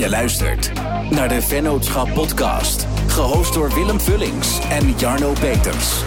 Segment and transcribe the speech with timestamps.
[0.00, 0.72] Je luistert
[1.10, 6.02] naar de Vennootschap Podcast, gehost door Willem Vullings en Jarno Peters.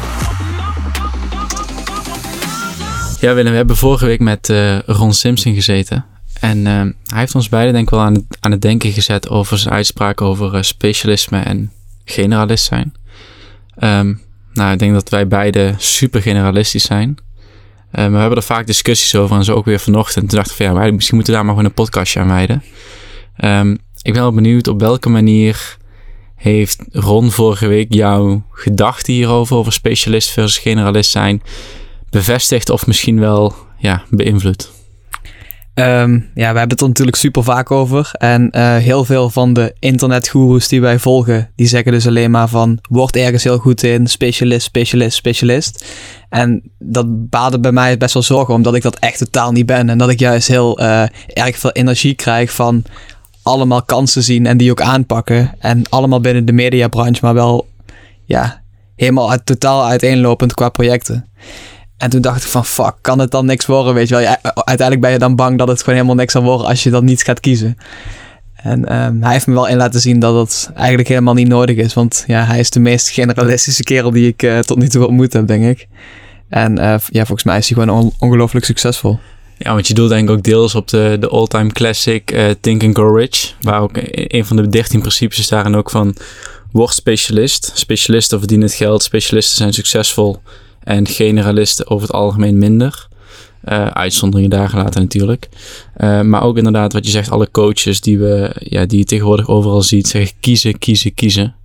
[3.20, 6.06] Ja, Willem, we hebben vorige week met uh, Ron Simpson gezeten.
[6.40, 9.30] En uh, hij heeft ons beiden denk ik wel aan het, aan het denken gezet
[9.30, 11.72] over zijn uitspraak over uh, specialisme en
[12.06, 12.94] generalist zijn.
[13.80, 14.22] Um,
[14.54, 17.10] nou, ik denk dat wij beide super generalistisch zijn.
[17.10, 17.16] Uh,
[17.92, 20.30] we hebben er vaak discussies over en zo ook weer vanochtend.
[20.30, 22.64] Toen dacht ik van ja, misschien moeten we daar maar gewoon een podcastje aan wijden.
[23.44, 25.78] Um, ik ben wel benieuwd op welke manier
[26.36, 31.42] heeft Ron vorige week jouw gedachten hierover, over specialist versus generalist zijn,
[32.10, 34.72] bevestigd of misschien wel ja, beïnvloed?
[35.76, 38.10] Um, ja, we hebben het er natuurlijk super vaak over.
[38.14, 42.48] En uh, heel veel van de internetgoeroes die wij volgen, die zeggen dus alleen maar
[42.48, 45.86] van, word ergens heel goed in, specialist, specialist, specialist.
[46.30, 49.90] En dat baarde bij mij best wel zorgen, omdat ik dat echt totaal niet ben.
[49.90, 52.84] En dat ik juist heel uh, erg veel energie krijg van
[53.44, 55.56] allemaal kansen zien en die ook aanpakken.
[55.60, 57.68] En allemaal binnen de mediabranche, maar wel,
[58.26, 58.62] ja,
[58.96, 61.26] helemaal totaal uiteenlopend qua projecten.
[61.98, 64.36] En toen dacht ik van fuck, kan het dan niks worden, weet je wel.
[64.54, 67.04] Uiteindelijk ben je dan bang dat het gewoon helemaal niks zal worden als je dat
[67.04, 67.78] niet gaat kiezen.
[68.54, 71.76] En um, hij heeft me wel in laten zien dat het eigenlijk helemaal niet nodig
[71.76, 71.94] is.
[71.94, 75.34] Want ja, hij is de meest generalistische kerel die ik uh, tot nu toe ontmoet
[75.34, 75.88] heb, denk ik.
[76.50, 79.20] En uh, ja, volgens mij is hij gewoon on ongelooflijk succesvol.
[79.64, 82.84] Ja, want je doelt denk ik ook deels op de, de all-time classic uh, Think
[82.84, 83.54] and Go Rich.
[83.62, 86.16] Waar ook een van de dertien principes is daarin ook van...
[86.72, 87.72] Word specialist.
[87.74, 89.04] Specialisten verdienen het geld.
[89.04, 90.42] Specialisten zijn succesvol.
[90.84, 93.08] En generalisten over het algemeen minder.
[93.66, 95.50] Uh, uitzonderingen daar gelaten natuurlijk.
[95.98, 99.48] Uh, maar ook inderdaad wat je zegt, alle coaches die, we, ja, die je tegenwoordig
[99.48, 101.56] overal ziet, zeggen kiezen, kiezen, kiezen.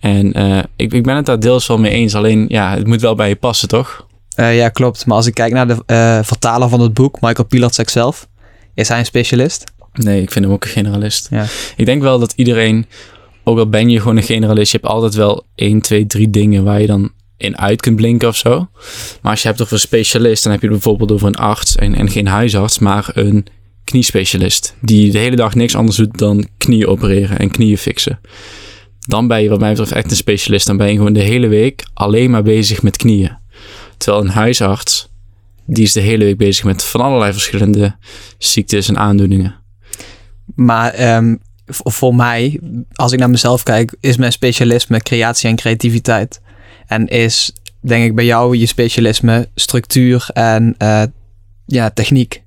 [0.00, 0.32] En
[0.76, 2.14] ik, ik ben het daar deels wel mee eens.
[2.14, 4.06] Alleen ja, het moet wel bij je passen, toch?
[4.44, 5.06] Ja, klopt.
[5.06, 8.28] Maar als ik kijk naar de vertaler van het boek, Michael Pilarczyk zelf,
[8.74, 9.64] is hij een specialist?
[9.92, 11.28] Nee, ik vind hem ook een generalist.
[11.30, 11.46] Ja.
[11.76, 12.86] Ik denk wel dat iedereen,
[13.44, 16.64] ook al ben je gewoon een generalist, je hebt altijd wel 1, 2, 3 dingen
[16.64, 18.68] waar je dan in uit kunt blinken of zo.
[19.22, 21.94] Maar als je hebt over een specialist, dan heb je bijvoorbeeld over een arts en,
[21.94, 23.46] en geen huisarts, maar een
[23.84, 24.74] kniespecialist.
[24.80, 28.20] Die de hele dag niks anders doet dan knieën opereren en knieën fixen.
[29.06, 30.66] Dan ben je wat mij betreft echt een specialist.
[30.66, 33.38] Dan ben je gewoon de hele week alleen maar bezig met knieën.
[34.00, 35.08] Terwijl een huisarts,
[35.64, 37.96] die is de hele week bezig met van allerlei verschillende
[38.38, 39.54] ziektes en aandoeningen.
[40.54, 42.60] Maar um, voor mij,
[42.92, 46.40] als ik naar mezelf kijk, is mijn specialisme creatie en creativiteit.
[46.86, 51.02] En is, denk ik, bij jou je specialisme structuur en uh,
[51.66, 52.42] ja, techniek.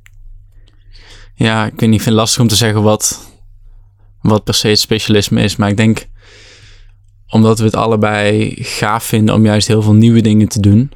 [1.36, 3.32] Ja, ik weet niet, ik vind het lastig om te zeggen wat,
[4.22, 5.56] wat per se het specialisme is.
[5.56, 6.08] Maar ik denk,
[7.28, 10.92] omdat we het allebei gaaf vinden om juist heel veel nieuwe dingen te doen.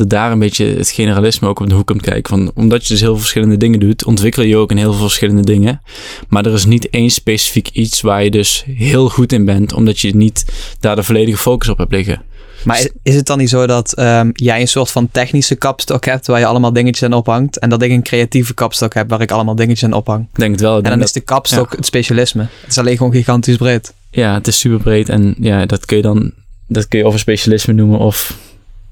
[0.00, 2.28] Dat daar een beetje het generalisme ook op de hoek komt kijken.
[2.36, 5.02] Van, omdat je dus heel veel verschillende dingen doet, ontwikkel je ook in heel veel
[5.02, 5.80] verschillende dingen.
[6.28, 10.00] Maar er is niet één specifiek iets waar je dus heel goed in bent, omdat
[10.00, 10.44] je niet
[10.80, 12.22] daar de volledige focus op hebt liggen.
[12.64, 16.26] Maar is het dan niet zo dat um, jij een soort van technische kapstok hebt
[16.26, 19.30] waar je allemaal dingetjes aan ophangt en dat ik een creatieve kapstok heb waar ik
[19.30, 20.28] allemaal dingetjes aan ophang?
[20.32, 20.76] Denk het wel.
[20.76, 21.76] En dan dat, is de kapstok ja.
[21.76, 22.42] het specialisme.
[22.60, 23.92] Het is alleen gewoon gigantisch breed.
[24.10, 26.32] Ja, het is super breed en ja, dat kun je dan
[26.66, 28.38] dat kun je of een specialisme noemen of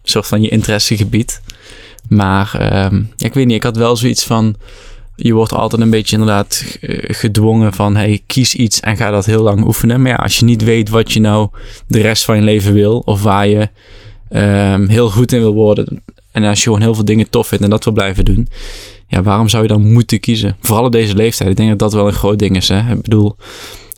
[0.09, 1.41] soort van je interessegebied.
[2.09, 4.57] Maar um, ik weet niet, ik had wel zoiets van
[5.17, 9.43] je wordt altijd een beetje inderdaad gedwongen van hey, kies iets en ga dat heel
[9.43, 10.03] lang oefenen.
[10.03, 11.49] Maar ja, als je niet weet wat je nou
[11.87, 13.69] de rest van je leven wil of waar je
[14.31, 16.03] um, heel goed in wil worden
[16.33, 18.49] en als je gewoon heel veel dingen tof vindt en dat wil blijven doen,
[19.07, 20.57] ja, waarom zou je dan moeten kiezen?
[20.61, 21.51] Vooral op deze leeftijd.
[21.51, 22.69] Ik denk dat dat wel een groot ding is.
[22.69, 22.93] Hè?
[22.93, 23.37] Ik bedoel,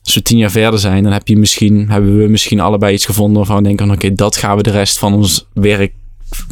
[0.04, 3.06] als we tien jaar verder zijn, dan heb je misschien, hebben we misschien allebei iets
[3.06, 5.92] gevonden waarvan we denken: oké, dat gaan we de rest van ons werk,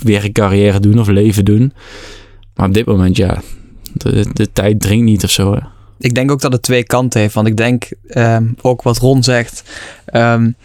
[0.02, 1.72] werkcarrière doen of leven doen.
[2.54, 3.42] Maar op dit moment, ja,
[3.92, 5.52] de, de tijd dringt niet of zo.
[5.52, 5.60] Hè?
[5.98, 7.34] Ik denk ook dat het twee kanten heeft.
[7.34, 9.62] Want ik denk um, ook wat Ron zegt.
[10.12, 10.56] Um,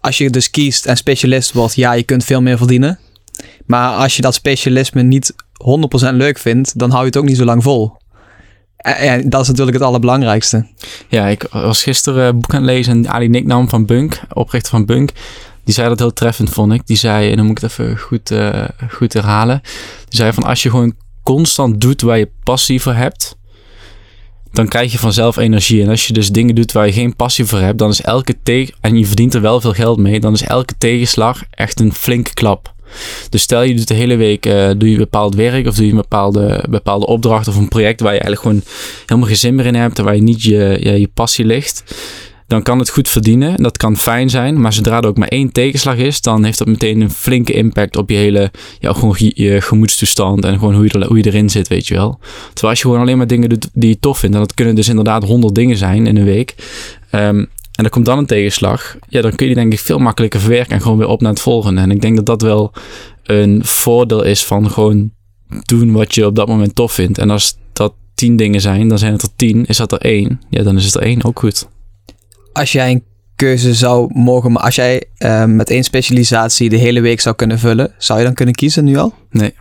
[0.00, 2.98] als je dus kiest en specialist wordt, ja, je kunt veel meer verdienen.
[3.66, 5.34] Maar als je dat specialisme niet
[6.10, 8.00] 100% leuk vindt, dan hou je het ook niet zo lang vol.
[8.76, 10.66] En dat is natuurlijk het allerbelangrijkste.
[11.08, 14.70] Ja, ik was gisteren een boek aan het lezen en Ali Nicknam van Bunk, oprichter
[14.70, 15.10] van Bunk,
[15.64, 16.86] die zei dat heel treffend, vond ik.
[16.86, 19.60] Die zei, en dan moet ik het even goed, uh, goed herhalen.
[20.08, 23.36] Die zei van als je gewoon constant doet waar je passie voor hebt,
[24.52, 25.82] dan krijg je vanzelf energie.
[25.82, 28.36] En als je dus dingen doet waar je geen passie voor hebt, dan is elke
[28.42, 31.92] tegen en je verdient er wel veel geld mee, dan is elke tegenslag echt een
[31.92, 32.74] flinke klap.
[33.28, 35.90] Dus stel je doet de hele week uh, doe je bepaald werk of doe je
[35.90, 38.62] een bepaalde, bepaalde opdracht of een project waar je eigenlijk gewoon
[39.06, 41.84] helemaal geen zin meer in hebt en waar je niet je, je passie ligt
[42.52, 43.62] dan kan het goed verdienen.
[43.62, 44.60] Dat kan fijn zijn.
[44.60, 47.96] Maar zodra er ook maar één tegenslag is, dan heeft dat meteen een flinke impact
[47.96, 48.50] op je hele,
[48.80, 51.94] gewoon je, je gemoedstoestand en gewoon hoe je, er, hoe je erin zit, weet je
[51.94, 52.18] wel.
[52.20, 54.74] Terwijl als je gewoon alleen maar dingen doet die je tof vindt, en dat kunnen
[54.74, 56.54] dus inderdaad honderd dingen zijn in een week.
[57.10, 58.96] Ehm, en er komt dan een tegenslag.
[59.08, 61.30] Ja, dan kun je die denk ik veel makkelijker verwerken en gewoon weer op naar
[61.30, 61.80] het volgende.
[61.80, 62.72] En ik denk dat dat wel
[63.22, 65.10] een voordeel is van gewoon
[65.64, 67.18] doen wat je op dat moment tof vindt.
[67.18, 69.66] En als dat tien dingen zijn, dan zijn het er tien.
[69.66, 70.40] Is dat er één?
[70.50, 71.66] Ja, dan is het er één ook goed.
[72.52, 73.04] Als jij een
[73.36, 77.58] keuze zou mogen, maar als jij uh, met één specialisatie de hele week zou kunnen
[77.58, 79.14] vullen, zou je dan kunnen kiezen nu al?
[79.30, 79.54] Nee.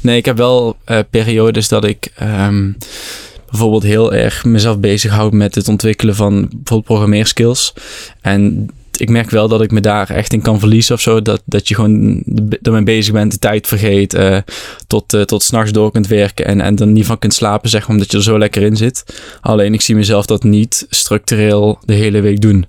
[0.00, 2.76] Nee, ik heb wel uh, periodes dat ik um,
[3.50, 7.74] bijvoorbeeld heel erg mezelf bezighoud met het ontwikkelen van bijvoorbeeld programmeerskills.
[8.20, 11.22] En ik merk wel dat ik me daar echt in kan verliezen of zo.
[11.22, 12.22] Dat, dat je gewoon
[12.62, 14.38] ermee bezig bent, de tijd vergeet, uh,
[14.86, 17.80] tot, uh, tot s'nachts door kunt werken en, en er niet van kunt slapen, zeg
[17.80, 19.04] maar, omdat je er zo lekker in zit.
[19.40, 22.66] Alleen ik zie mezelf dat niet structureel de hele week doen.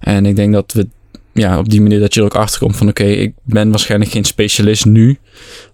[0.00, 0.88] En ik denk dat we
[1.32, 4.10] ja, op die manier dat je er ook achter komt van oké, ik ben waarschijnlijk
[4.10, 5.18] geen specialist nu.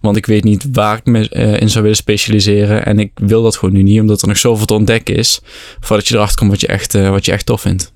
[0.00, 2.86] Want ik weet niet waar ik me uh, in zou willen specialiseren.
[2.86, 5.40] En ik wil dat gewoon nu niet, omdat er nog zoveel te ontdekken is.
[5.80, 7.92] Voordat je erachter komt wat je echt, wat je echt tof vindt.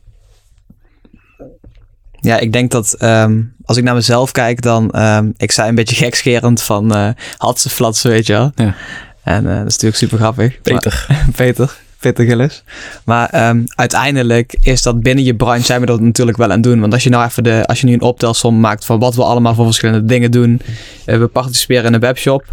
[2.22, 5.74] Ja, ik denk dat um, als ik naar mezelf kijk, dan um, ik zei een
[5.74, 8.52] beetje gekscherend van uh, hadse flatsen, weet je wel.
[8.54, 8.74] Ja.
[9.24, 10.60] En uh, dat is natuurlijk super grappig.
[10.60, 11.04] Peter.
[11.08, 11.80] Maar, Peter.
[11.98, 12.64] Peter Gillis.
[13.04, 16.62] Maar um, uiteindelijk is dat binnen je branche zijn we dat natuurlijk wel aan het
[16.62, 16.80] doen.
[16.80, 19.22] Want als je nou even de, als je nu een optelsom maakt van wat we
[19.22, 20.60] allemaal voor verschillende dingen doen.
[21.06, 22.44] Uh, we participeren in een webshop.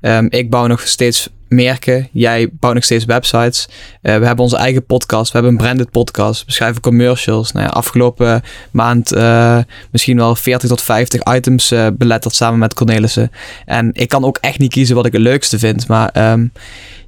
[0.00, 2.08] Um, ik bouw nog steeds merken.
[2.12, 3.68] Jij bouwt nog steeds websites.
[3.68, 5.32] Uh, we hebben onze eigen podcast.
[5.32, 6.44] We hebben een branded podcast.
[6.44, 7.52] We schrijven commercials.
[7.52, 9.58] Nou ja, afgelopen maand uh,
[9.90, 13.30] misschien wel 40 tot 50 items uh, beletterd samen met Cornelissen.
[13.64, 15.88] En ik kan ook echt niet kiezen wat ik het leukste vind.
[15.88, 16.52] Maar um,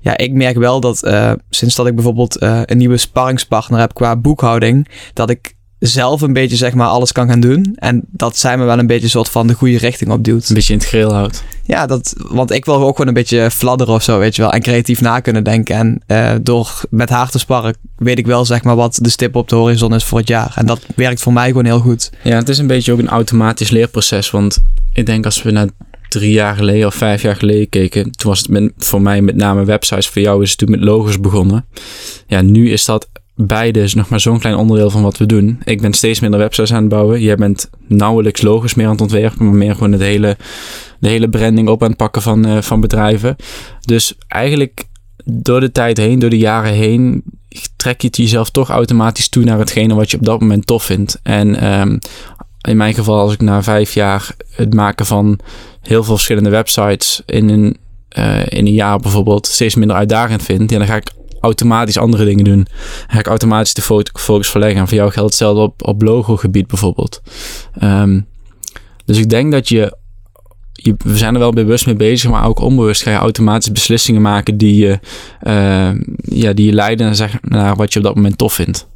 [0.00, 1.10] ja, ik merk wel dat
[1.50, 6.56] sinds dat ik bijvoorbeeld een nieuwe sparringspartner heb qua boekhouding, dat ik zelf een beetje
[6.56, 7.72] zeg maar alles kan gaan doen.
[7.76, 10.48] En dat zij me wel een beetje soort van de goede richting opduwt.
[10.48, 11.44] Een beetje in het houdt.
[11.62, 14.52] Ja, dat, want ik wil ook gewoon een beetje fladderen of zo, weet je wel.
[14.52, 15.76] En creatief na kunnen denken.
[15.76, 19.36] En uh, door met haar te sparren weet ik wel zeg maar wat de stip
[19.36, 20.52] op de horizon is voor het jaar.
[20.54, 22.10] En dat werkt voor mij gewoon heel goed.
[22.22, 24.30] Ja, het is een beetje ook een automatisch leerproces.
[24.30, 24.58] Want
[24.92, 25.68] ik denk als we naar
[26.08, 29.36] drie jaar geleden of vijf jaar geleden keken, toen was het met, voor mij met
[29.36, 30.08] name websites.
[30.08, 31.66] Voor jou is het toen met logos begonnen.
[32.26, 33.08] Ja, nu is dat
[33.40, 35.60] beide is nog maar zo'n klein onderdeel van wat we doen.
[35.64, 37.20] Ik ben steeds minder websites aan het bouwen.
[37.20, 40.36] Jij bent nauwelijks logos meer aan het ontwerpen, maar meer gewoon het hele,
[40.98, 43.36] de hele branding op aan het pakken van, uh, van bedrijven.
[43.80, 44.84] Dus eigenlijk
[45.24, 47.22] door de tijd heen, door de jaren heen,
[47.76, 50.84] trek je het jezelf toch automatisch toe naar hetgene wat je op dat moment tof
[50.84, 51.20] vindt.
[51.22, 51.98] En um,
[52.60, 55.38] in mijn geval, als ik na vijf jaar het maken van
[55.80, 57.76] heel veel verschillende websites in een,
[58.18, 62.44] uh, in een jaar bijvoorbeeld steeds minder uitdagend vind, dan ga ik automatisch andere dingen
[62.44, 62.66] doen.
[62.66, 63.82] Dan ga ik automatisch de
[64.12, 64.80] focus verleggen.
[64.80, 67.22] En voor jou geldt hetzelfde op, op logo-gebied bijvoorbeeld.
[67.82, 68.26] Um,
[69.04, 69.96] dus ik denk dat je,
[70.82, 74.56] we zijn er wel bewust mee bezig, maar ook onbewust ga je automatisch beslissingen maken
[74.56, 74.98] die je,
[75.42, 75.90] uh,
[76.22, 78.88] ja, die je leiden naar, wat je op dat moment tof vindt.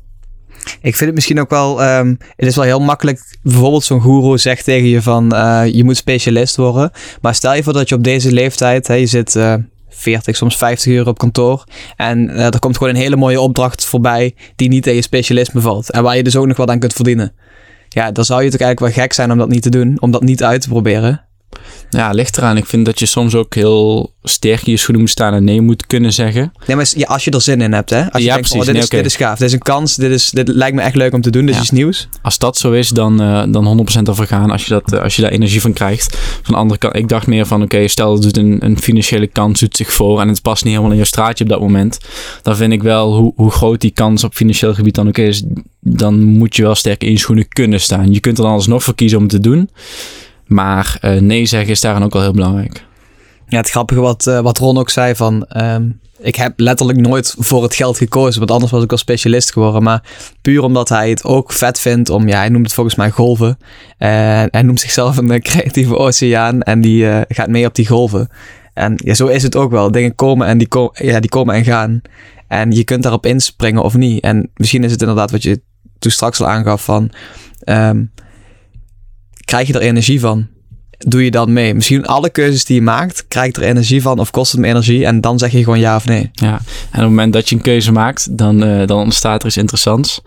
[0.64, 3.38] Ik vind het misschien ook wel, um, het is wel heel makkelijk.
[3.42, 6.90] Bijvoorbeeld zo'n guru zegt tegen je van, uh, je moet specialist worden.
[7.20, 9.54] Maar stel je voor dat je op deze leeftijd, hè, je zit uh,
[10.02, 11.64] 40, soms 50 uur op kantoor.
[11.96, 15.60] En uh, er komt gewoon een hele mooie opdracht voorbij die niet in je specialisme
[15.60, 15.90] valt.
[15.90, 17.32] En waar je dus ook nog wat aan kunt verdienen.
[17.88, 19.96] Ja, dan zou je natuurlijk eigenlijk wel gek zijn om dat niet te doen.
[20.00, 21.24] Om dat niet uit te proberen.
[21.90, 22.56] Ja, ligt eraan.
[22.56, 25.60] Ik vind dat je soms ook heel sterk in je schoenen moet staan en nee
[25.60, 26.52] moet kunnen zeggen.
[26.66, 28.10] Nee, maar ja, als je er zin in hebt, hè?
[28.10, 28.60] Als je ja, denkt, precies.
[28.60, 29.02] oh, dit, nee, is, okay.
[29.02, 31.20] dit is gaaf, dit is een kans, dit, is, dit lijkt me echt leuk om
[31.20, 31.60] te doen, dit Ja.
[31.60, 32.08] is nieuws.
[32.22, 35.16] Als dat zo is, dan, uh, dan 100% ervoor gaan als je, dat, uh, als
[35.16, 36.16] je daar energie van krijgt.
[36.42, 38.78] Van de andere kant, ik dacht meer van, oké, okay, stel dat doet een, een
[38.78, 41.60] financiële kans doet zich voor en het past niet helemaal in je straatje op dat
[41.60, 41.98] moment.
[42.42, 45.42] Dan vind ik wel, hoe, hoe groot die kans op financieel gebied dan ook is,
[45.80, 48.12] dan moet je wel sterk in je schoenen kunnen staan.
[48.12, 49.70] Je kunt er dan alsnog voor kiezen om het te doen.
[50.52, 52.84] Maar uh, nee zeggen is daarin ook wel heel belangrijk.
[53.48, 55.46] Ja, het grappige wat, uh, wat Ron ook zei van...
[55.56, 59.52] Um, ik heb letterlijk nooit voor het geld gekozen, want anders was ik al specialist
[59.52, 59.82] geworden.
[59.82, 60.02] Maar
[60.42, 63.58] puur omdat hij het ook vet vindt om, ja, hij noemt het volgens mij golven.
[63.98, 64.08] Uh,
[64.50, 68.28] hij noemt zichzelf een creatieve oceaan en die gaat mee op die golven.
[68.74, 69.90] En ja, zo is het ook wel.
[69.90, 72.00] Dingen komen en die, ja, die komen en gaan.
[72.48, 74.22] En je kunt daarop inspringen of niet.
[74.22, 75.60] En misschien is het inderdaad wat je
[75.98, 77.10] toen straks al aangaf van...
[77.64, 78.10] Um,
[79.52, 80.46] krijg je er energie van?
[80.98, 81.74] Doe je dan mee?
[81.74, 84.66] Misschien alle keuzes die je maakt, krijg je er energie van of kost het me
[84.66, 85.06] energie?
[85.06, 86.30] En dan zeg je gewoon ja of nee.
[86.32, 86.58] Ja, en
[86.90, 90.20] op het moment dat je een keuze maakt, dan, uh, dan ontstaat er iets interessants.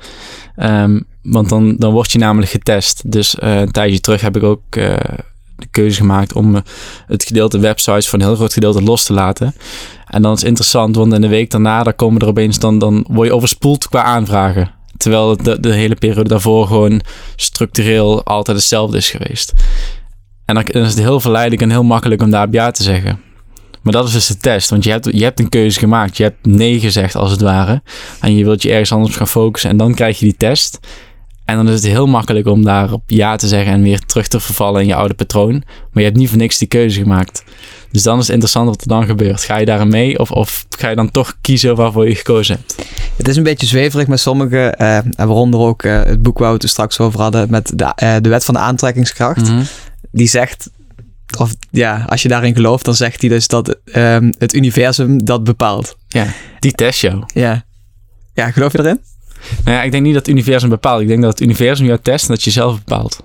[0.57, 3.11] Um, want dan, dan word je namelijk getest.
[3.11, 4.95] Dus uh, een tijdje terug heb ik ook uh,
[5.55, 6.61] de keuze gemaakt om
[7.07, 9.55] het gedeelte websites voor een heel groot gedeelte los te laten.
[10.07, 12.79] En dan is het interessant, want in de week daarna dan komen er opeens dan,
[12.79, 14.71] dan word je overspoeld qua aanvragen.
[14.97, 17.01] Terwijl de, de hele periode daarvoor gewoon
[17.35, 19.53] structureel altijd hetzelfde is geweest.
[20.45, 23.19] En dan is het heel verleidelijk en heel makkelijk om daar ja te zeggen.
[23.81, 24.69] Maar dat is dus de test.
[24.69, 26.17] Want je hebt, je hebt een keuze gemaakt.
[26.17, 27.81] Je hebt nee gezegd als het ware.
[28.21, 29.69] En je wilt je ergens anders gaan focussen.
[29.69, 30.79] En dan krijg je die test.
[31.45, 34.39] En dan is het heel makkelijk om daarop ja te zeggen en weer terug te
[34.39, 35.51] vervallen in je oude patroon.
[35.51, 37.43] Maar je hebt niet voor niks die keuze gemaakt.
[37.91, 39.43] Dus dan is het interessant wat er dan gebeurt.
[39.43, 42.75] Ga je daarin mee of, of ga je dan toch kiezen waarvoor je gekozen hebt?
[43.15, 46.53] Het is een beetje zweverig met sommige, uh, en waaronder ook uh, het boek waar
[46.53, 49.41] we het straks over hadden met de, uh, de wet van de aantrekkingskracht.
[49.41, 49.63] Mm -hmm.
[50.11, 50.69] Die zegt,
[51.37, 55.43] of ja, als je daarin gelooft, dan zegt hij dus dat um, het universum dat
[55.43, 55.97] bepaalt.
[56.07, 56.27] Ja,
[56.59, 57.23] die test jou.
[57.33, 57.65] Ja.
[58.33, 58.99] Ja, geloof je erin?
[59.63, 61.01] Nou ja, ik denk niet dat het universum bepaalt.
[61.01, 63.23] Ik denk dat het universum jou test en dat je zelf bepaalt.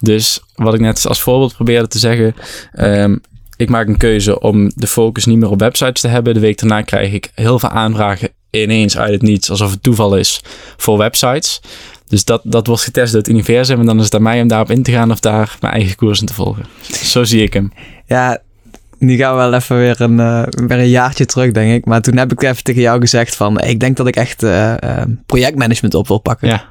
[0.00, 2.34] Dus wat ik net als voorbeeld probeerde te zeggen.
[2.78, 3.20] Um,
[3.56, 6.34] ik maak een keuze om de focus niet meer op websites te hebben.
[6.34, 10.16] De week daarna krijg ik heel veel aanvragen ineens uit het niets, alsof het toeval
[10.16, 10.40] is,
[10.76, 11.60] voor websites.
[12.08, 13.80] Dus dat, dat wordt getest door het universum.
[13.80, 15.96] En dan is het aan mij om daarop in te gaan of daar mijn eigen
[15.96, 16.66] koers in te volgen.
[16.90, 17.72] Zo zie ik hem.
[18.06, 18.42] Ja,
[19.04, 21.84] nu gaan we wel even weer een, uh, weer een jaartje terug, denk ik.
[21.84, 23.60] Maar toen heb ik even tegen jou gezegd van...
[23.60, 26.48] Ik denk dat ik echt uh, uh, projectmanagement op wil pakken.
[26.48, 26.64] Ja.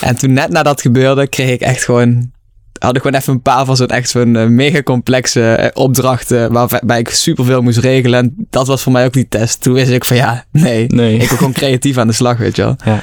[0.00, 2.30] En toen net na dat gebeurde, kreeg ik echt gewoon...
[2.78, 6.52] Had ik gewoon even een paar van zo'n echt zo'n mega complexe opdrachten...
[6.52, 8.18] waarbij ik superveel moest regelen.
[8.18, 9.60] En dat was voor mij ook die test.
[9.62, 10.86] Toen wist ik van ja, nee.
[10.86, 11.16] nee.
[11.16, 12.76] Ik wil gewoon creatief aan de slag, weet je wel.
[12.84, 13.02] Ja.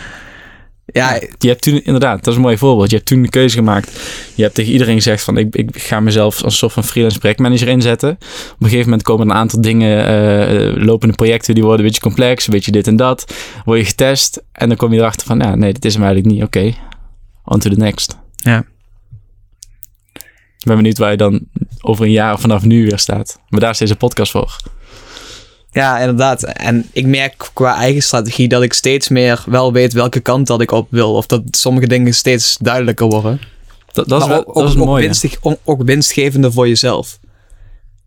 [0.91, 2.89] Ja, je hebt toen inderdaad, dat is een mooi voorbeeld.
[2.89, 3.99] Je hebt toen de keuze gemaakt.
[4.35, 7.19] Je hebt tegen iedereen gezegd van ik, ik ga mezelf als een soort van freelance
[7.19, 8.09] projectmanager inzetten.
[8.09, 12.01] Op een gegeven moment komen een aantal dingen, uh, lopende projecten, die worden een beetje
[12.01, 13.33] complex, een beetje dit en dat.
[13.65, 16.33] Word je getest en dan kom je erachter van ja, nee, dit is hem eigenlijk
[16.33, 16.43] niet.
[16.43, 16.77] Oké, okay.
[17.43, 18.17] on to the next.
[18.35, 18.65] Ja.
[20.59, 21.47] Ik ben benieuwd waar je dan
[21.81, 23.39] over een jaar vanaf nu weer staat.
[23.49, 24.57] Maar daar is deze podcast voor.
[25.71, 26.43] Ja, inderdaad.
[26.43, 30.61] En ik merk qua eigen strategie dat ik steeds meer wel weet welke kant dat
[30.61, 31.13] ik op wil.
[31.13, 33.39] Of dat sommige dingen steeds duidelijker worden.
[33.91, 35.03] Dat, dat is, wel, ook, dat is ook, mooi.
[35.03, 37.19] Winstig, ook winstgevende voor jezelf.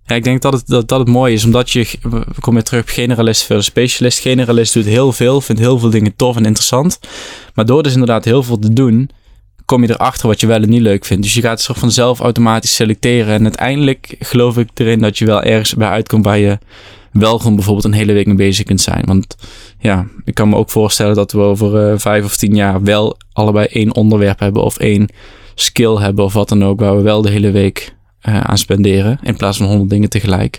[0.04, 2.83] Ja, ik denk dat het, dat, dat het mooi is, omdat je, we komen terug
[2.83, 4.19] op generalist versus specialist.
[4.19, 6.99] Generalist doet heel veel, vindt heel veel dingen tof en interessant.
[7.54, 9.11] Maar door dus inderdaad heel veel te doen,
[9.64, 11.23] kom je erachter wat je wel en niet leuk vindt.
[11.23, 13.35] Dus je gaat soort vanzelf automatisch selecteren.
[13.35, 16.59] En uiteindelijk geloof ik erin dat je wel ergens bij uitkomt waar je
[17.12, 19.04] wel gewoon bijvoorbeeld een hele week mee bezig kunt zijn.
[19.07, 19.37] Want
[19.78, 23.16] ja, ik kan me ook voorstellen dat we over uh, vijf of tien jaar wel
[23.33, 25.09] allebei één onderwerp hebben of één
[25.54, 27.95] skill hebben of wat dan ook, waar we wel de hele week
[28.28, 30.59] uh, aan spenderen in plaats van honderd dingen tegelijk.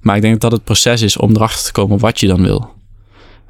[0.00, 2.74] Maar ik denk dat het proces is om erachter te komen wat je dan wil.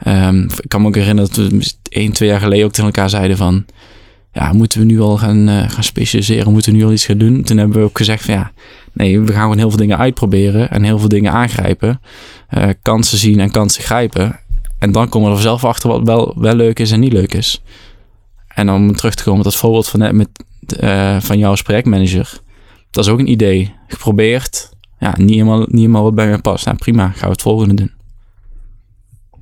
[0.06, 3.10] Um, ik kan me ook herinneren dat we één, twee jaar geleden ook tegen elkaar
[3.10, 3.64] zeiden van
[4.36, 6.52] ja, moeten we nu al gaan, uh, gaan specialiseren?
[6.52, 7.42] Moeten we nu al iets gaan doen?
[7.42, 8.52] Toen hebben we ook gezegd van ja,
[8.92, 12.00] nee, we gaan gewoon heel veel dingen uitproberen en heel veel dingen aangrijpen.
[12.50, 14.40] Uh, kansen zien en kansen grijpen.
[14.78, 17.34] En dan komen we er zelf achter wat wel, wel leuk is en niet leuk
[17.34, 17.62] is.
[18.48, 20.28] En om terug te komen met dat voorbeeld van net met,
[20.80, 22.38] uh, van jou als projectmanager.
[22.90, 23.74] Dat is ook een idee.
[23.86, 24.70] Geprobeerd.
[24.98, 26.64] Ja, niet helemaal, niet helemaal wat bij mij past.
[26.64, 27.90] Nou, prima, gaan we het volgende doen.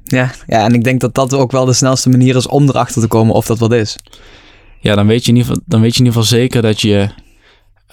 [0.04, 3.02] Ja, ja, en ik denk dat dat ook wel de snelste manier is om erachter
[3.02, 3.96] te komen of dat wat is.
[4.84, 6.80] Ja, dan weet je in ieder geval, dan weet je in ieder geval zeker dat
[6.80, 7.08] je,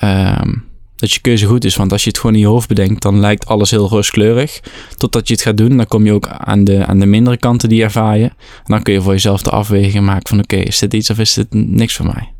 [0.03, 0.63] um,
[0.95, 1.75] dat je keuze goed is.
[1.75, 4.59] Want als je het gewoon in je hoofd bedenkt, dan lijkt alles heel rooskleurig.
[4.97, 7.69] Totdat je het gaat doen, dan kom je ook aan de, aan de mindere kanten
[7.69, 8.23] die ervaar je.
[8.23, 11.09] En dan kun je voor jezelf de afweging maken van oké, okay, is dit iets
[11.09, 12.33] of is dit niks voor mij?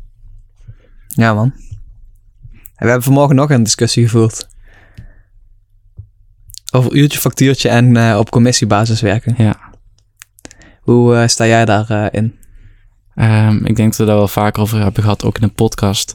[1.08, 1.52] Ja man.
[2.52, 4.48] En we hebben vanmorgen nog een discussie gevoerd.
[6.72, 9.34] Over uurtje, factuurtje en uh, op commissiebasis werken.
[9.38, 9.56] Ja.
[10.80, 11.96] Hoe uh, sta jij daarin?
[11.96, 12.40] Uh, in?
[13.16, 16.14] Um, ik denk dat we daar wel vaker over hebben gehad, ook in een podcast.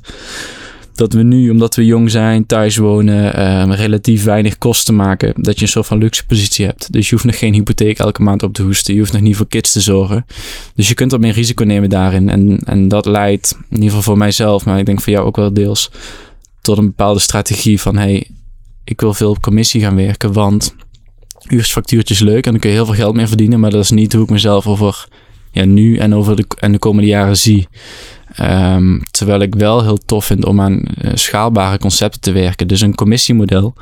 [0.94, 5.34] Dat we nu, omdat we jong zijn, thuis wonen, um, relatief weinig kosten maken.
[5.36, 6.92] Dat je een soort van luxe positie hebt.
[6.92, 8.94] Dus je hoeft nog geen hypotheek elke maand op te hoesten.
[8.94, 10.26] Je hoeft nog niet voor kids te zorgen.
[10.76, 12.30] Dus je kunt wat meer risico nemen daarin.
[12.30, 15.36] En, en dat leidt, in ieder geval voor mijzelf, maar ik denk voor jou ook
[15.36, 15.92] wel deels,
[16.62, 18.28] tot een bepaalde strategie van hey,
[18.84, 20.76] ik wil veel op commissie gaan werken, want
[21.50, 24.14] uursfactuurtjes leuk en dan kun je heel veel geld mee verdienen, maar dat is niet
[24.14, 25.08] hoe ik mezelf over
[25.58, 27.68] ja, nu en over de, en de komende jaren zie.
[28.42, 32.68] Um, terwijl ik wel heel tof vind om aan uh, schaalbare concepten te werken.
[32.68, 33.74] Dus een commissiemodel,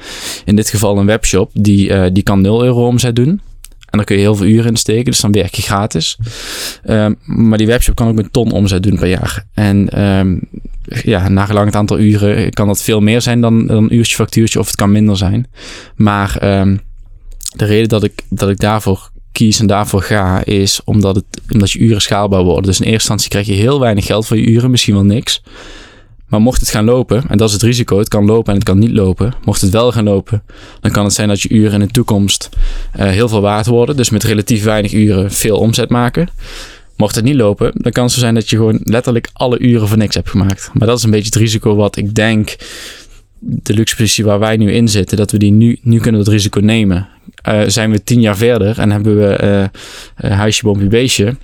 [0.45, 3.41] in dit geval een webshop, die, uh, die kan 0 euro omzet doen.
[3.89, 6.17] En daar kun je heel veel uren in steken, dus dan werk je gratis.
[6.89, 9.45] Um, maar die webshop kan ook een ton omzet doen per jaar.
[9.53, 10.41] En um,
[10.83, 14.59] ja, nagelang het aantal uren kan dat veel meer zijn dan, dan een uurtje factuurtje
[14.59, 15.47] of het kan minder zijn.
[15.95, 16.37] Maar
[17.55, 21.71] de reden dat ik, dat ik daarvoor kies en daarvoor ga, is omdat, het, omdat
[21.71, 22.63] je uren schaalbaar worden.
[22.63, 25.41] Dus in eerste instantie krijg je heel weinig geld voor je uren, misschien wel niks.
[26.27, 28.67] Maar mocht het gaan lopen, en dat is het risico, het kan lopen en het
[28.67, 29.33] kan niet lopen.
[29.43, 30.43] Mocht het wel gaan lopen,
[30.81, 32.49] dan kan het zijn dat je uren in de toekomst
[32.99, 33.97] uh, heel veel waard worden.
[33.97, 36.29] Dus met relatief weinig uren veel omzet maken.
[36.97, 39.87] Mocht het niet lopen, dan kan het zo zijn dat je gewoon letterlijk alle uren
[39.87, 40.69] voor niks hebt gemaakt.
[40.73, 42.55] Maar dat is een beetje het risico wat ik denk,
[43.39, 46.33] de luxe positie waar wij nu in zitten, dat we die nu, nu kunnen dat
[46.33, 47.07] risico nemen.
[47.49, 49.69] Uh, zijn we tien jaar verder en hebben we
[50.23, 51.35] uh, huisje, boompje, beestje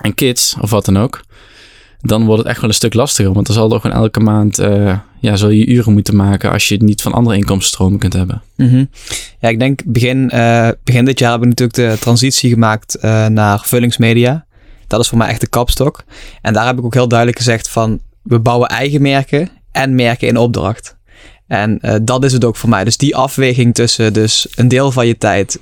[0.00, 1.22] en kids of wat dan ook
[2.02, 3.32] dan wordt het echt wel een stuk lastiger.
[3.32, 4.56] Want dan zal er gewoon elke maand
[5.20, 8.42] ja, zal je uren moeten maken als je het niet van andere inkomstenstromen kunt hebben.
[8.56, 8.90] -hmm.
[9.40, 10.26] Ja, ik denk begin,
[10.84, 14.44] begin dit jaar hebben we natuurlijk de transitie gemaakt naar vullingsmedia.
[14.86, 16.04] Dat is voor mij echt de kapstok.
[16.40, 20.28] En daar heb ik ook heel duidelijk gezegd van we bouwen eigen merken en merken
[20.28, 20.96] in opdracht.
[21.52, 22.84] En dat is het ook voor mij.
[22.84, 25.58] Dus die afweging tussen dus een deel van je tijd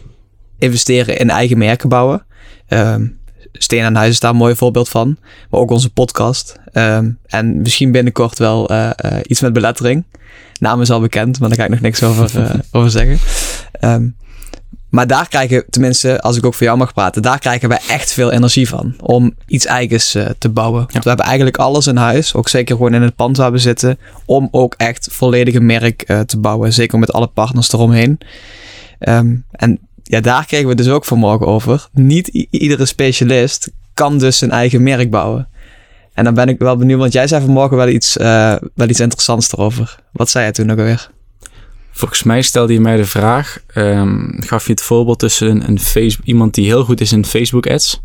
[0.59, 2.25] investeren in eigen merken bouwen.
[2.67, 3.07] Ehm,
[3.53, 5.17] Steen aan Huis is daar een mooi voorbeeld van.
[5.51, 6.59] Maar ook onze podcast.
[6.73, 10.05] Um, en misschien binnenkort wel uh, uh, iets met belettering.
[10.59, 13.19] Naam is al bekend, maar daar ga ik nog niks over, over zeggen.
[13.81, 14.17] Um,
[14.91, 18.13] maar daar krijgen, tenminste, als ik ook voor jou mag praten, daar krijgen wij echt
[18.13, 18.95] veel energie van.
[19.01, 20.81] Om iets eigens te bouwen.
[20.81, 23.59] Want we hebben eigenlijk alles in huis, ook zeker gewoon in het pand waar we
[23.59, 26.73] zitten, om ook echt volledige merk te bouwen.
[26.73, 28.19] Zeker met alle partners eromheen.
[28.99, 31.89] Um, en ja, daar kregen we dus ook vanmorgen over.
[31.93, 35.49] Niet iedere specialist kan dus zijn eigen merk bouwen.
[36.15, 39.01] En dan ben ik wel benieuwd, want jij zei vanmorgen wel iets, uh, wel iets
[39.01, 39.99] interessants erover.
[40.13, 41.11] Wat zei jij toen ook alweer?
[42.01, 46.17] Volgens mij stelde je mij de vraag, um, gaf je het voorbeeld tussen een, een
[46.25, 48.01] iemand die heel goed is in Facebook ads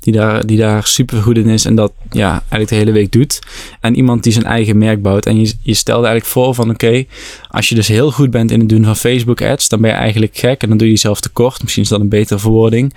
[0.00, 3.12] die daar, die daar super goed in is en dat ja, eigenlijk de hele week
[3.12, 3.38] doet.
[3.80, 5.26] En iemand die zijn eigen merk bouwt.
[5.26, 7.04] En je, je stelde eigenlijk voor van oké,
[7.48, 9.96] als je dus heel goed bent in het doen van Facebook ads, dan ben je
[9.96, 11.62] eigenlijk gek en dan doe je jezelf tekort.
[11.62, 12.94] Misschien is dat een betere verwoording.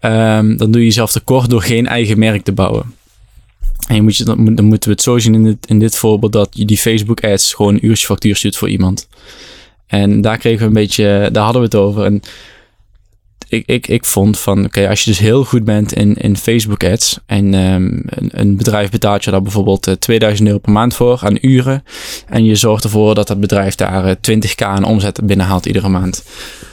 [0.00, 2.94] Um, dan doe je jezelf tekort door geen eigen merk te bouwen.
[3.86, 4.06] En
[4.54, 7.24] dan moeten we het zo zien in dit, in dit voorbeeld dat je die Facebook
[7.24, 9.08] ads gewoon een uurtje factuur stuurt voor iemand.
[9.90, 12.04] En daar kregen we een beetje, daar hadden we het over.
[12.04, 12.22] En
[13.48, 16.84] ik, ik, ik vond van, oké, als je dus heel goed bent in, in Facebook
[16.84, 20.72] ads en um, een, een, bedrijf betaalt je daar bijvoorbeeld uh, eh, 2000 euro per
[20.72, 21.84] maand voor aan uren
[22.26, 25.88] en je zorgt ervoor dat dat bedrijf daar uh, eh, 20k aan omzet binnenhaalt iedere
[25.88, 26.24] maand.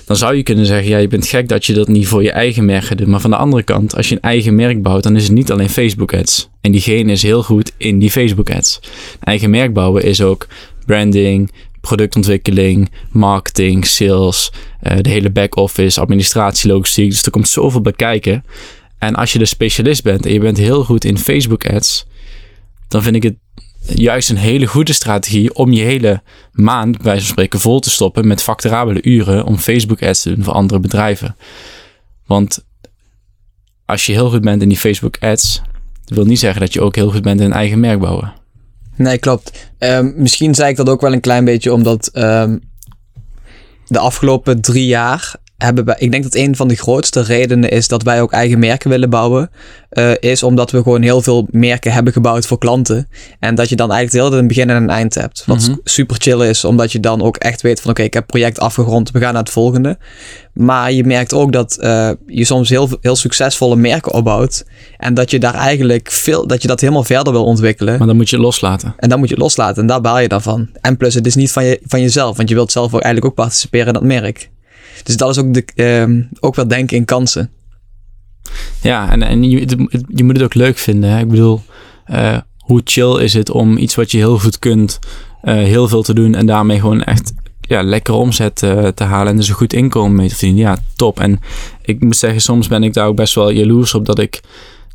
[0.05, 2.31] Dan zou je kunnen zeggen, ja, je bent gek dat je dat niet voor je
[2.31, 3.07] eigen merk doet.
[3.07, 5.51] Maar van de andere kant, als je een eigen merk bouwt, dan is het niet
[5.51, 6.49] alleen Facebook ads.
[6.61, 8.79] En diegene is heel goed in die Facebook ads.
[9.19, 10.47] Eigen merk bouwen is ook
[10.85, 11.51] branding,
[11.87, 17.09] productontwikkeling, marketing, sales, uh, de hele back-office, administratie, logistiek.
[17.09, 18.43] Dus er komt zoveel bij kijken.
[18.97, 22.05] En als je de specialist bent en je bent heel goed in Facebook ads,
[22.87, 23.35] dan vind ik het
[23.95, 26.21] juist een hele goede strategie om je hele
[26.51, 30.35] maand, bij wijze van spreken, vol te stoppen met facturabele uren om Facebook ads te
[30.35, 31.35] doen voor andere bedrijven.
[32.25, 32.65] Want
[33.85, 35.61] als je heel goed bent in die Facebook ads,
[36.05, 38.33] wil niet zeggen dat je ook heel goed bent in eigen merk bouwen.
[38.97, 39.69] Nee, klopt.
[39.79, 42.61] Um, misschien zei ik dat ook wel een klein beetje omdat um,
[43.87, 47.87] de afgelopen drie jaar hebben wij, ik denk dat een van de grootste redenen is
[47.87, 49.49] dat wij ook eigen merken willen bouwen,
[49.91, 53.07] uh, is omdat we gewoon heel veel merken hebben gebouwd voor klanten.
[53.39, 55.43] En dat je dan eigenlijk de hele een begin en een eind hebt.
[55.45, 55.79] Wat mm -hmm.
[55.83, 58.59] super chill is, omdat je dan ook echt weet van oké, okay, ik heb project
[58.59, 59.97] afgerond, we gaan naar het volgende.
[60.53, 64.65] Maar je merkt ook dat uh, je soms heel, heel succesvolle merken opbouwt.
[64.97, 67.97] En dat je daar eigenlijk veel, dat je dat helemaal verder wil ontwikkelen.
[67.97, 68.93] Maar dan moet je loslaten.
[68.97, 70.69] En dan moet je loslaten en daar baal je dan van.
[70.81, 73.25] En plus, het is niet van, je, van jezelf, want je wilt zelf ook eigenlijk
[73.25, 74.49] ook participeren in dat merk.
[75.03, 75.65] Dus dat is ook, de,
[76.09, 77.51] uh, ook wel denken in kansen.
[78.81, 81.09] Ja, en, en je, je moet het ook leuk vinden.
[81.09, 81.19] Hè?
[81.19, 81.61] Ik bedoel,
[82.11, 84.99] uh, hoe chill is het om iets wat je heel goed kunt,
[85.43, 89.31] uh, heel veel te doen en daarmee gewoon echt ja, lekker omzet uh, te halen
[89.31, 90.61] en dus een goed inkomen mee te verdienen.
[90.61, 91.19] Ja, top.
[91.19, 91.39] En
[91.81, 94.41] ik moet zeggen, soms ben ik daar ook best wel jaloers op dat ik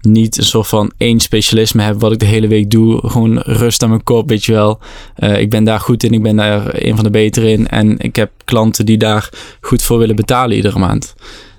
[0.03, 3.11] niet een soort van één specialisme heb wat ik de hele week doe.
[3.11, 4.81] Gewoon rust aan mijn kop, weet je wel.
[5.19, 7.69] Uh, ik ben daar goed in, ik ben daar een van de betere in.
[7.69, 9.29] En ik heb klanten die daar
[9.61, 11.15] goed voor willen betalen iedere maand.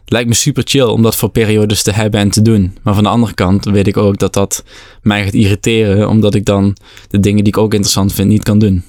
[0.06, 2.78] Lijkt me super chill om dat voor periodes te hebben en te doen.
[2.82, 4.64] Maar van de andere kant weet ik ook dat dat
[5.02, 6.78] mij gaat irriteren, omdat ik dan
[7.10, 8.84] de dingen die ik ook interessant vind niet kan doen.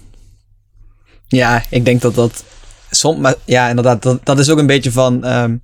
[1.26, 2.44] Ja, ik denk dat dat
[2.90, 5.26] soms, maar ja, inderdaad, dat, dat is ook een beetje van.
[5.26, 5.62] Um,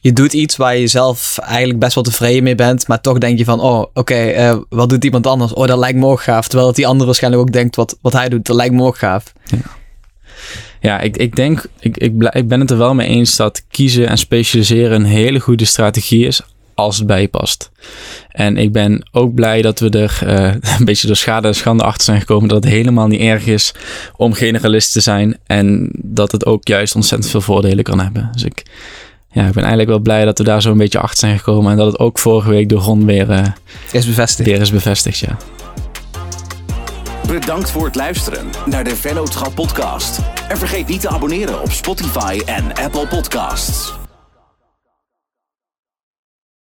[0.00, 3.38] je doet iets waar je zelf eigenlijk best wel tevreden mee bent, maar toch denk
[3.38, 5.52] je van, oh, oké, uh, wat doet iemand anders?
[5.52, 6.48] Oh, dat lijkt me ook gaaf.
[6.48, 9.32] Terwijl die ander waarschijnlijk ook denkt, wat, wat hij doet, dat lijkt me ook gaaf.
[9.44, 9.76] Ja.
[10.80, 14.18] Ja, ik, ik denk, ik, ik, ben het er wel mee eens dat kiezen en
[14.18, 16.42] specialiseren een hele goede strategie is
[16.74, 17.70] als het bij past.
[18.28, 21.82] En ik ben ook blij dat we er uh, een beetje door schade en schande
[21.82, 23.74] achter zijn gekomen dat het helemaal niet erg is
[24.16, 28.28] om generalist te zijn en dat het ook juist ontzettend veel voordelen kan hebben.
[28.32, 28.62] Dus ik,
[29.38, 31.70] ja, ik ben eigenlijk wel blij dat we daar zo een beetje achter zijn gekomen
[31.70, 33.46] en dat het ook vorige week door Ron weer, uh,
[33.92, 34.48] is bevestigd.
[34.48, 35.18] weer is bevestigd.
[35.18, 35.36] Ja.
[37.26, 40.20] Bedankt voor het luisteren naar de Vennootschap podcast.
[40.48, 43.97] En vergeet niet te abonneren op Spotify en Apple Podcasts.